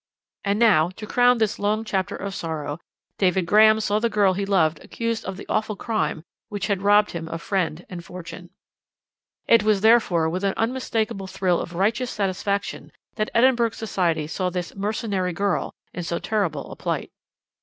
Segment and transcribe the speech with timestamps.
[0.43, 2.79] And now to crown this long chapter of sorrow
[3.19, 7.11] David Graham saw the girl he loved accused of the awful crime which had robbed
[7.11, 8.49] him of friend and fortune.
[9.47, 14.73] "It was, therefore, with an unmistakable thrill of righteous satisfaction that Edinburgh society saw this
[14.73, 17.11] 'mercenary girl' in so terrible a plight.